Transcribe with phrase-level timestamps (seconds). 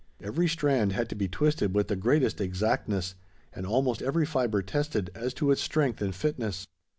[0.19, 3.13] Every strand had to be twisted with the greatest exactness;
[3.53, 6.65] and almost every fibre tested, as to its strength and fitness.